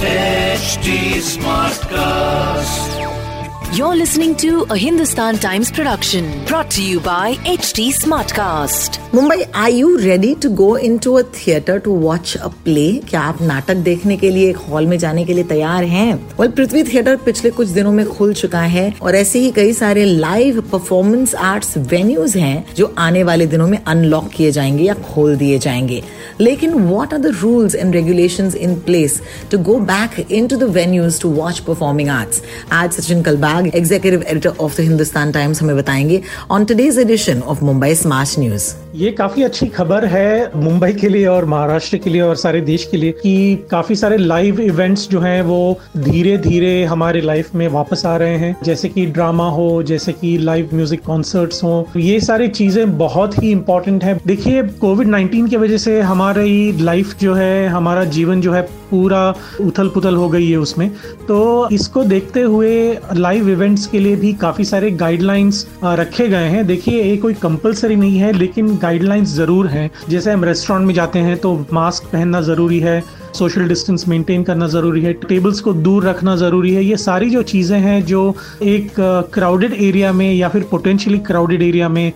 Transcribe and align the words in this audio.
HD 0.00 1.20
Smartcast. 1.20 3.27
You're 3.70 3.94
listening 3.96 4.34
to 4.36 4.64
a 4.70 4.76
Hindustan 4.78 5.36
Times 5.38 5.70
production 5.70 6.44
brought 6.46 6.70
to 6.70 6.82
you 6.82 7.00
by 7.00 7.34
HT 7.54 7.82
Smartcast. 7.96 8.96
Mumbai 9.14 9.44
are 9.54 9.70
you 9.70 9.88
ready 9.98 10.34
to 10.44 10.48
go 10.60 10.68
into 10.88 11.12
a 11.18 11.22
theater 11.36 11.76
to 11.86 11.92
watch 12.04 12.32
a 12.46 12.50
play? 12.66 12.88
क्या 13.08 13.20
आप 13.20 13.42
नाटक 13.42 13.76
देखने 13.88 14.16
के 14.16 14.30
लिए 14.30 14.48
एक 14.50 14.56
hall 14.68 14.86
में 14.86 14.96
जाने 14.98 15.24
के 15.24 15.34
लिए 15.34 15.44
तैयार 15.44 15.84
हैं? 15.84 16.36
well, 16.36 16.54
पृथ्वी 16.56 16.82
थिएटर 16.84 17.16
पिछले 17.16 17.50
कुछ 17.50 17.68
दिनों 17.68 17.92
में 17.92 18.04
खुल 18.08 18.34
चुका 18.34 18.60
है 18.74 18.92
और 19.02 19.16
ऐसे 19.16 19.38
ही 19.38 19.50
कई 19.50 19.72
सारे 19.72 20.04
लाइव 20.04 20.60
परफॉर्मेंस 20.72 21.34
आर्ट्स 21.34 21.76
वेन्यूज 21.92 22.36
हैं 22.36 22.74
जो 22.76 22.94
आने 22.98 23.22
वाले 23.22 23.46
दिनों 23.46 23.68
में 23.68 23.78
अनलॉक 23.84 24.28
किए 24.36 24.50
जाएँगे 24.50 24.84
या 24.84 24.94
खोल 25.10 25.36
दिए 25.36 25.58
जाएँगे 25.58 26.02
लेकिन 26.40 26.72
what 26.72 27.14
are 27.14 27.20
the 27.20 27.34
rules 27.40 27.74
and 27.74 27.94
regulation 27.94 28.52
in 28.58 28.74
place 28.80 29.20
to 29.50 29.58
go 29.70 29.78
back 29.94 30.20
into 30.48 30.56
the 30.56 30.70
venues 30.78 31.20
to 31.20 31.30
watch 31.30 31.58
performing 31.68 32.08
arts 32.08 32.42
आज 32.72 32.92
Sachin 32.92 33.22
Kalbag 33.58 33.76
executive 33.76 34.22
editor 34.22 34.50
of 34.60 34.76
the 34.76 34.80
Hindustan 34.80 35.32
Times 35.32 35.62
हमें 35.62 35.76
बताएँगे 35.76 36.20
on 36.50 36.64
today's 36.64 36.98
edition 36.98 37.40
of 37.42 37.64
Mumbai 37.64 37.94
smart 37.94 38.38
news 38.38 38.74
ये 38.94 39.10
काफ़ी 39.12 39.42
अच्छी 39.42 39.66
खबर 39.66 40.04
है 40.04 40.50
मुंबई 40.56 40.92
के 40.92 41.08
लिए 41.08 41.26
और 41.26 41.44
महाराष्ट्र 41.44 41.96
के 41.96 42.10
लिए 42.10 42.20
और 42.20 42.36
सारे 42.36 42.60
देश 42.60 42.84
के 42.90 42.96
लिए 42.96 43.12
कि 43.12 43.66
काफ़ी 43.70 43.94
सारे 43.94 44.16
लाइव 44.16 44.60
इवेंट्स 44.60 45.08
जो 45.08 45.20
हैं 45.20 45.40
वो 45.42 45.58
धीरे 45.96 46.36
धीरे 46.38 46.84
हमारे 46.84 47.20
लाइफ 47.20 47.54
में 47.54 47.66
वापस 47.68 48.02
आ 48.06 48.16
रहे 48.16 48.36
हैं। 48.36 48.56
जैसे 48.64 48.88
कि 48.88 49.06
ड्रामा 49.06 49.48
हो, 49.50 49.82
जैसे 49.82 50.12
कि 50.12 50.36
लाइव 50.38 50.70
म्यूज़िक 50.74 51.02
कॉन्सर्ट्स 51.04 51.62
हो, 51.64 51.88
ये 51.96 52.18
सारी 52.20 52.48
चीज़ें 52.48 52.98
बहुत 52.98 53.42
ही 53.42 53.50
इंपॉर्टेंट 53.50 54.04
है। 54.04 54.18
देखिए 54.26 54.62
कोविड 54.80 55.08
नाइन्टीन 55.08 55.46
की 55.46 55.56
वजह 55.56 55.76
से 55.76 56.00
हमारी 56.00 56.72
लाइफ 56.82 57.14
जो 57.20 57.34
है, 57.34 57.68
हमारा 57.68 58.04
जीवन 58.16 58.40
जो 58.40 58.52
है 58.52 58.66
पूरा 58.90 59.22
उथल 59.60 59.88
पुथल 59.88 60.14
हो 60.16 60.28
गई 60.28 60.50
है 60.50 60.56
उसमें। 60.58 60.90
तो 61.28 61.68
इसको 61.72 62.04
देखते 62.04 62.42
हुए 62.42 62.98
लाइव 63.16 63.48
इवेंट्स 63.50 63.86
के 63.86 63.98
लिए 63.98 64.16
भी 64.16 64.32
काफ़ी 64.40 64.64
सारे 64.64 64.90
गाइडलाइंस 64.92 65.66
रखे 65.84 66.28
गए 66.28 66.48
हैं। 66.48 66.66
देखिए, 66.66 67.02
ये 67.02 67.16
कोई 67.16 67.34
कंपलसरी 67.36 67.96
नहीं 67.96 68.18
है, 68.18 68.32
लेकिन 68.32 68.76
गाइडलाइंस 68.78 69.28
ज़रूर 69.28 69.66
हैं। 69.66 69.90
जैसे 70.08 70.32
हम 70.32 70.44
रेस्टोरेंट 70.44 70.86
में 70.86 70.94
जाते 70.94 71.18
हैं 71.18 71.36
तो 71.38 71.54
मास्क 71.72 72.04
पहनना 72.12 72.40
ज़रूरी 72.42 72.80
है। 72.80 73.02
सोशल 73.38 73.68
डिस्टेंस 73.68 74.06
मेंटेन 74.08 74.42
करना 74.44 74.66
ज़रूरी 74.68 75.02
है, 75.02 75.12
टेबल्स 75.12 75.60
को 75.60 75.72
दूर 75.74 76.04
रखना 76.04 76.36
ज़रूरी 76.36 76.74
है। 76.74 76.84
ये 76.84 76.96
सारी 76.98 77.30
जो 77.30 77.42
चीज़ें 77.44 77.78
हैं 77.80 78.04
जो 78.06 78.34
एक 78.64 78.92
क्राउडेड 79.34 79.72
एरिया 79.74 80.12
में 80.12 80.32
या 80.32 80.48
फिर 80.48 80.62
पोटेंशियली 80.70 81.18
क्राउडेड 81.20 81.62
एरिया 81.62 81.88
में 81.88 82.12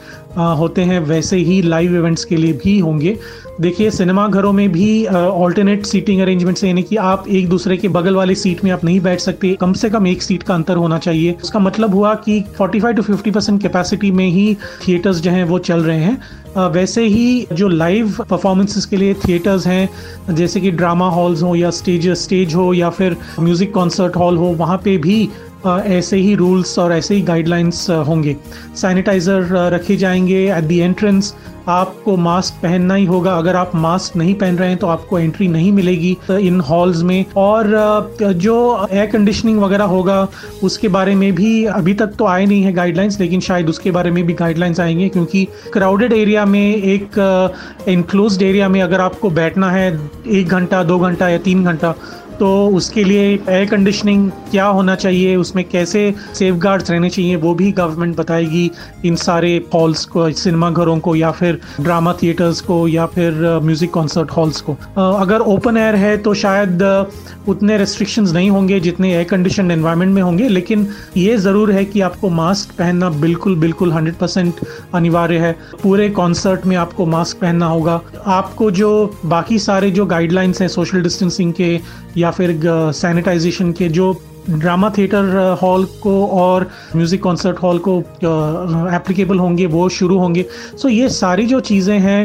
होते 0.59 0.83
हैं, 0.83 0.99
वैसे 1.01 1.37
ही 1.39 1.61
लाइव 1.63 1.97
इवेंट्स 1.97 2.25
के 2.25 2.37
लिए 2.37 2.53
भी 2.65 2.79
होंगे। 2.79 3.17
देखिए 3.61 3.91
सिनेमा 3.91 4.27
घरों 4.29 4.53
में 4.53 4.71
भी 4.73 5.05
ऑल्टरनेट 5.07 5.85
सीटिंग 5.87 6.21
अरेंजमेंट 6.21 6.63
यानी 6.65 6.83
कि 6.83 6.97
आप 6.97 7.25
एक 7.31 7.49
दूसरे 7.49 7.77
के 7.77 7.89
बगल 7.91 8.15
वाली 8.17 8.35
सीट 8.35 8.63
में 8.65 8.71
आप 8.71 8.85
नहीं 8.85 9.01
बैठ 9.01 9.21
सकते। 9.21 9.53
कम 9.61 9.73
से 9.73 9.91
कम 9.91 10.07
एक 10.07 10.23
सीट 10.23 10.43
का 10.43 10.55
अंतर 10.55 10.77
होना 10.77 10.99
चाहिए। 10.99 11.37
उसका 11.43 11.59
मतलब 11.61 11.95
हुआ 11.95 12.15
कि 12.25 12.43
45 12.61 12.93
टू 12.93 13.03
50 13.05 13.31
परसेंट 13.31 13.61
कैपेसिटी 13.63 14.11
में 14.11 14.27
ही 14.27 14.57
थिएटर्स 14.87 15.21
जो 15.21 15.31
हैं 15.31 15.45
वो 15.45 15.59
चल 15.61 15.83
रहे 15.83 15.99
हैं। 15.99 16.21
वैसे 16.57 17.05
ही 17.05 17.47
जो 17.53 17.69
लाइव 17.69 18.17
परफॉर्मेंसेस 18.31 18.87
के 18.87 18.97
लिए 18.97 19.15
थिएटर्स 19.15 19.67
हैं, 19.67 20.35
जैसे 20.35 20.61
कि 20.61 20.71
ड्रामा 20.71 21.09
हॉल्स 21.11 21.43
हो 21.43 21.55
या 21.57 21.71
स्टेज 21.71 22.09
स्टेज 22.19 22.55
हो 22.55 22.73
या 22.75 22.91
फिर 22.91 23.17
म्यूज़िक 23.41 23.73
कॉन्सर्ट 23.75 24.17
हॉल 24.17 24.37
हो, 24.37 24.53
वहाँ 24.59 24.77
पे 24.85 24.97
भी 24.99 25.29
ऐसे 25.67 26.17
ही 26.17 26.35
रूल्स 26.35 26.79
और 26.79 26.93
ऐसे 26.93 27.15
ही 27.15 27.23
गाइडलाइंस 27.23 27.87
होंगे। 28.09 28.37
सैनिटाइज़र 28.77 29.49
रखे 29.75 29.97
जाएँगे 29.97 30.45
एट 30.53 30.65
दी 30.65 30.79
एंट्रेंस 30.79 31.35
आपको 31.69 32.17
मास्क 32.17 32.55
पहनना 32.63 32.95
ही 32.95 33.05
होगा। 33.05 33.37
अगर 33.39 33.57
आप 33.57 33.75
मास्क 33.75 34.17
नहीं 34.17 34.35
पहन 34.35 34.57
रहे 34.59 34.69
हैं 34.69 34.79
तो 34.79 34.87
आपको 34.87 35.19
एंट्री 35.19 35.47
नहीं 35.49 35.71
मिलेगी 35.73 36.17
इन 36.31 36.61
हॉल्स 36.61 37.03
में। 37.03 37.25
और 37.37 37.67
जो 38.23 38.87
एयर 38.93 39.07
कंडीशनिंग 39.07 39.61
वगैरह 39.61 39.85
होगा, 39.85 40.27
उसके 40.63 40.89
बारे 40.89 41.15
में 41.15 41.35
भी 41.35 41.65
अभी 41.67 41.95
तक 41.95 42.15
तो 42.19 42.27
आए 42.27 42.47
नहीं 42.47 42.63
है 42.63 42.73
गाइडलाइंस 42.73 43.21
लेकिन 43.21 43.41
शायद 43.41 43.69
उसके 43.69 43.91
बारे 43.91 44.11
में 44.11 44.25
भी 44.27 44.33
गाइडलाइंस 44.33 44.81
आएँगे, 44.81 45.09
क्योंकि 45.09 45.47
क्राउडेड 45.73 46.13
एरिया 46.13 46.45
में 46.45 46.75
एक 46.75 47.85
इनक्लोज 47.89 48.43
एरिया 48.43 48.69
में 48.69 48.81
अगर 48.83 49.01
आपको 49.01 49.31
बैठना 49.31 49.71
है, 49.71 49.89
एक 50.29 50.49
घंटा, 50.49 50.83
दो 50.83 50.99
घंटा 50.99 51.29
या 51.29 51.39
तीन 51.39 51.65
घंटा 51.65 51.95
तो 52.39 52.51
उसके 52.77 53.05
लिए 53.05 53.25
एयर 53.49 53.65
कंडीशनिंग 53.67 54.31
क्या 54.51 54.67
होना 54.67 54.95
चाहिए, 54.97 55.35
उसमें 55.37 55.65
कैसे 55.65 56.15
सेफ़ 56.35 56.67
रहने 56.67 57.09
चाहिए, 57.11 57.37
वो 57.37 57.55
भी 57.55 57.71
गवर्नमेंट 57.73 58.17
बताएगी 58.17 58.71
इन 59.05 59.17
सारे 59.17 59.55
हॉल्स 59.75 60.05
को 60.07 60.31
सिनेमा 60.33 60.71
घरों 60.71 60.99
को, 60.99 61.15
या 61.17 61.31
फिर 61.31 61.61
ड्रामा 61.81 62.13
थिएटर्स 62.23 62.61
को, 62.61 62.87
या 62.89 63.07
फिर 63.07 63.35
म्यूज़िक 63.63 63.91
कॉन्सर्ट 63.91 64.31
हॉल्स 64.31 64.61
को। 64.61 64.77
अगर 64.99 65.41
ओपन 65.53 65.77
एयर 65.77 65.95
है 65.97 66.17
तो 66.19 66.35
शायद 66.35 66.83
उतने 67.49 67.77
रेस्ट्रिक्शंस 67.79 68.33
नहीं 68.33 68.51
होंगे 68.51 68.79
जितने 68.81 69.13
एयर 69.13 69.25
कंडीशन 69.25 69.71
एनवायरनमेंट 69.71 70.15
में 70.15 70.23
होंगे, 70.23 70.49
लेकिन 70.49 70.87
ये 71.17 71.37
ज़रूर 71.39 71.73
है 71.73 71.85
कि 71.85 72.01
आपको 72.01 72.29
मास्क 72.31 72.77
पहनना 72.79 73.09
बिल्कुल 73.11 73.57
बिल्कुल 73.57 73.93
हंड्रेड 73.93 74.15
परसेंट 74.17 74.61
अनिवार्य 74.95 75.39
है। 75.39 75.53
पूरे 75.83 76.09
कॉन्सर्ट 76.11 76.67
में 76.67 76.77
आपको 76.77 77.07
मास्क 77.07 77.41
पहनना 77.41 77.67
होगा। 77.67 78.01
आपको 78.29 78.71
जो 78.73 78.91
बाकी 79.27 79.59
सारे 79.59 79.91
जो 79.91 80.07
गाइडलाइंस 80.07 80.61
हैं 80.61 80.69
सोशल 80.69 81.03
डिस्टेंसिंग 81.03 81.53
के 81.53 81.79
या 82.23 82.31
फिर 82.31 82.61
सैनिटाइजेशन 82.95 83.73
के 83.73 83.89
जो 83.89 84.13
ड्रामा 84.51 84.91
थिएटर 84.91 85.57
हॉल 85.63 85.85
को 86.03 86.15
और 86.37 86.69
म्यूज़िक 86.97 87.23
कॉन्सर्ट 87.23 87.59
हॉल 87.63 87.79
को 87.79 87.99
एप्लीकेबल 88.95 89.39
होंगे, 89.39 89.67
वो 89.67 89.89
शुरू 89.89 90.19
होंगे। 90.19 90.43
सो 90.43 90.89
so, 90.89 90.95
ये 90.95 91.09
सारी 91.11 91.47
जो 91.47 91.61
चीज़ें 91.61 91.99
हैं 91.99 92.25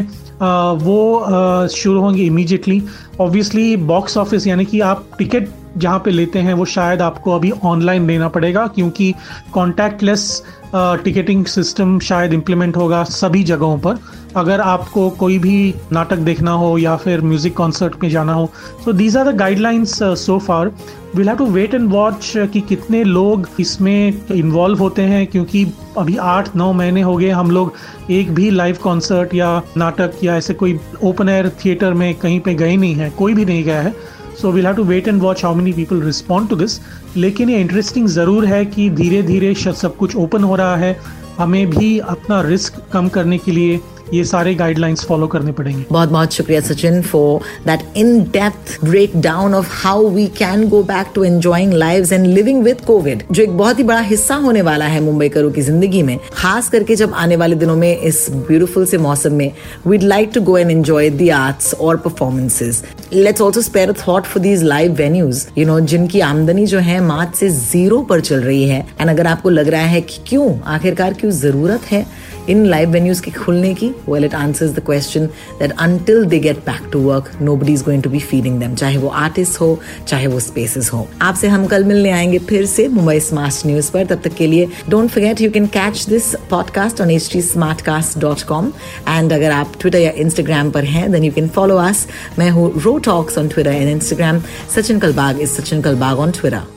वो 0.77 1.67
शुरू 1.67 2.01
होंगी 2.01 2.25
इमीजिएटली 2.25 2.81
ऑब्वियसली 3.19 3.75
बॉक्स 3.91 4.17
ऑफ़िस 4.17 4.47
यानी 4.47 4.65
कि 4.65 4.79
आप 4.81 5.05
टिकट 5.17 5.47
जहाँ 5.77 5.99
पे 5.99 6.11
लेते 6.11 6.39
हैं, 6.39 6.53
वो 6.53 6.65
शायद 6.67 7.01
आपको 7.01 7.31
अभी 7.31 7.51
ऑनलाइन 7.65 8.07
लेना 8.07 8.27
पड़ेगा 8.29 8.67
क्योंकि 8.67 9.13
कॉन्टैक्टलेस 9.53 10.43
टिकटिंग 10.75 11.45
सिस्टम 11.45 11.97
शायद 11.99 12.33
इम्प्लीमेंट 12.33 12.77
होगा 12.77 13.03
सभी 13.03 13.43
जगहों 13.43 13.77
पर। 13.79 13.97
अगर 14.35 14.61
आपको 14.61 15.09
कोई 15.09 15.37
भी 15.39 15.73
नाटक 15.91 16.17
देखना 16.19 16.51
हो 16.53 16.77
या 16.77 16.95
फिर 16.95 17.21
म्यूज़िक 17.21 17.55
कॉन्सर्ट 17.57 17.93
में 18.03 18.09
जाना 18.09 18.33
हो 18.33 18.49
so 18.85 18.93
these 18.93 19.15
are 19.17 19.31
the 19.31 19.35
guidelines 19.37 19.97
so 20.03 20.37
far 20.39 20.71
will 21.15 21.27
have 21.27 21.37
to 21.37 21.45
wait 21.45 21.73
and 21.73 21.89
watch 21.91 22.31
कि 22.53 22.61
कितने 22.61 23.03
लोग 23.03 23.47
इसमें 23.59 24.27
इन्वॉल्व 24.31 24.79
होते 24.79 25.01
हैं 25.01 25.25
क्योंकि 25.27 25.65
अभी 25.97 26.17
आठ 26.17 26.55
नौ 26.55 26.71
महीने 26.73 27.01
हो 27.01 27.15
गए 27.17 27.29
हम 27.29 27.51
लोग 27.51 27.73
एक 28.11 28.33
भी 28.35 28.49
लाइव 28.51 28.77
कॉन्सर्ट 28.83 29.33
या 29.35 29.61
नाटक 29.77 30.23
या 30.23 30.35
ऐसे 30.37 30.53
कोई 30.53 30.79
ओपन 31.03 31.29
एयर 31.29 31.49
थिएटर 31.65 31.93
में 31.93 32.13
कहीं 32.15 32.39
पे 32.39 32.53
गए 32.53 32.75
नहीं 32.75 32.95
है, 32.95 33.09
कोई 33.09 33.33
भी 33.33 33.45
नहीं 33.45 33.63
गया 33.63 33.81
है। 33.81 33.95
So 34.41 34.51
we'll 34.51 34.65
have 34.65 34.75
to 34.75 34.83
wait 34.83 35.07
and 35.07 35.21
watch 35.21 35.43
how 35.45 35.55
many 35.55 35.73
people 35.73 36.01
respond 36.01 36.49
to 36.49 36.55
this 36.55 36.79
लेकिन 37.17 37.49
ये 37.49 37.59
इंटरेस्टिंग 37.61 38.07
ज़रूर 38.07 38.45
है 38.45 38.65
कि 38.65 38.89
धीरे 38.89 39.21
धीरे 39.23 39.53
सब 39.53 39.95
कुछ 39.97 40.15
ओपन 40.15 40.43
हो 40.43 40.55
रहा 40.55 40.75
है। 40.75 40.97
हमें 41.37 41.69
भी 41.69 41.97
अपना 41.99 42.41
रिस्क 42.41 42.81
कम 42.93 43.07
करने 43.07 43.37
के 43.37 43.51
लिए 43.51 43.79
ये 44.13 44.23
सारे 44.23 44.53
गाइडलाइंस 44.55 45.03
फॉलो 45.05 45.27
करने 45.27 45.51
पड़ेंगे। 45.51 45.83
बहुत 45.91 46.09
बहुत 46.09 46.33
शुक्रिया 46.33 46.59
Sachin 46.61 47.01
for 47.01 47.39
that 47.65 47.97
in 47.97 48.19
depth 48.33 48.77
breakdown 49.21 49.53
of 49.53 49.69
how 49.73 50.07
we 50.09 50.25
can 50.37 50.67
go 50.69 50.81
back 50.83 51.07
to 51.15 51.23
enjoying 51.23 51.73
lives 51.73 52.11
and 52.11 52.25
living 52.25 52.61
with 52.63 52.81
Covid 52.81 53.23
जो 53.31 53.43
एक 53.43 53.57
बहुत 53.57 53.79
ही 53.79 53.83
बड़ा 53.83 53.99
हिस्सा 54.01 54.35
होने 54.45 54.61
वाला 54.61 54.85
है 54.85 55.01
मुंबई 55.01 55.29
करो 55.29 55.49
की 55.49 55.61
ज़िंदगी 55.61 56.03
में। 56.03 56.17
खास 56.33 56.69
करके 56.69 56.95
जब 56.95 57.13
आने 57.15 57.35
वाले 57.35 57.55
दिनों 57.55 57.75
में 57.75 57.97
इस 57.97 58.25
ब्यूटीफुल 58.31 58.85
से 58.85 58.97
मौसम 58.97 59.33
में 59.33 59.51
we'd 59.87 60.03
like 60.03 60.31
to 60.33 60.41
go 60.41 60.57
and 60.57 60.71
enjoy 60.71 61.09
the 61.09 61.29
arts 61.31 61.73
और 61.73 61.97
performances 61.97 62.83
let's 63.13 63.41
also 63.41 63.61
spare 63.61 63.93
thought 64.07 64.25
for 64.25 64.43
these 64.43 64.63
live 64.63 64.93
venues 64.93 65.45
you 65.57 65.65
know 65.65 65.79
जिनकी 65.81 66.19
आमदनी 66.21 66.65
जो 66.67 66.79
है 66.79 66.99
मार्च 67.01 67.35
से 67.35 67.49
ज़ीरो 67.49 68.01
पर 68.01 68.21
चल 68.21 68.41
रही 68.41 68.67
है। 68.69 68.85
एंड 69.01 69.09
अगर 69.09 69.27
आपको 69.27 69.49
लग 69.49 69.67
रहा 69.67 69.85
है 69.85 70.01
कि 70.01 70.19
क्यों, 70.27 70.49
आखिरकार 70.65 71.13
क्यों 71.13 71.31
ज़रूरत 71.31 71.91
है 71.91 72.05
इन 72.49 72.65
लाइव 72.65 72.89
वेन्यूज 72.89 73.19
के 73.19 73.31
खुलने 73.31 73.73
की 73.73 73.89
well 74.09 74.25
it 74.25 74.35
answers 74.35 74.71
the 74.71 74.83
question 74.85 75.25
that 75.59 75.71
until 75.79 76.25
they 76.25 76.39
get 76.39 76.57
back 76.65 76.89
to 76.91 76.99
work 77.01 77.31
nobody 77.55 77.73
is 77.73 77.83
going 77.83 78.03
to 78.03 78.09
be 78.09 78.19
feeding 78.21 78.59
them 78.59 78.75
चाहे 78.75 78.97
वो 78.97 79.09
आर्टिस्ट 79.17 79.59
हो 79.61 79.67
चाहे 80.07 80.27
वो 80.27 80.39
स्पेसेस 80.39 80.91
हो 80.93 81.07
आपसे 81.21 81.47
हम 81.47 81.65
कल 81.67 81.83
मिलने 81.83 82.11
आएँगे 82.11 82.39
फिर 82.49 82.65
से 82.67 82.87
मुंबई 82.89 83.19
स्मार्ट 83.19 83.65
न्यूज़ 83.67 83.91
पर 83.91 84.05
तब 84.05 84.21
तक 84.23 84.35
के 84.35 84.47
लिए 84.47 84.67
don't 84.89 85.09
forget 85.09 85.41
you 85.41 85.51
can 85.51 85.67
catch 85.73 86.05
this 86.09 86.33
podcast 86.49 87.01
on 87.01 87.11
H 87.11 87.29
T 87.33 87.41
smart 87.43 87.81
cast 87.81 88.17
dot 88.19 88.41
com 88.47 88.71
and 89.07 89.33
अगर 89.33 89.51
आप 89.51 89.73
ट्विटर 89.79 89.99
या 89.99 90.11
इंस्टाग्राम 90.17 90.71
पर 90.71 90.83
हैं 90.85 91.11
then 91.11 91.23
you 91.23 91.31
can 91.31 91.47
follow 91.49 91.77
us 91.79 92.07
मैं 92.39 92.49
हूँ 92.51 92.71
Ro 92.81 92.97
talks 93.05 93.37
on 93.37 93.47
Twitter 93.47 93.71
and 93.71 93.89
Instagram 93.89 94.41
Sachin 94.75 94.99
Kalbag 94.99 95.41
is 95.41 95.61
Sachin 95.61 95.81
Kalbag 95.81 96.19
on 96.19 96.31
Twitter 96.31 96.76